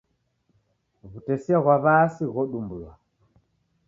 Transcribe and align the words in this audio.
W'utesia 1.09 1.57
ghwa 1.63 1.75
w'aasi 1.83 2.23
ghodumbulwa. 2.33 2.91